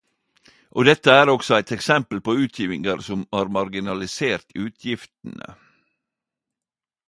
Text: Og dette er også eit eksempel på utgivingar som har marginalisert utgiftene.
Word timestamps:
Og 0.77 0.85
dette 0.87 1.11
er 1.15 1.31
også 1.33 1.55
eit 1.57 1.73
eksempel 1.75 2.23
på 2.29 2.35
utgivingar 2.45 3.05
som 3.09 3.27
har 3.37 3.53
marginalisert 3.61 4.59
utgiftene. 4.67 5.55